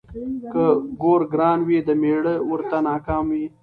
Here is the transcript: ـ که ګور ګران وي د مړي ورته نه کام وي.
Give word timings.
ـ 0.25 0.51
که 0.53 0.65
ګور 1.01 1.21
ګران 1.33 1.59
وي 1.67 1.79
د 1.87 1.89
مړي 2.01 2.35
ورته 2.49 2.77
نه 2.85 2.95
کام 3.05 3.25
وي. 3.35 3.47